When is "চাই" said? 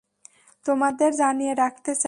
1.91-1.99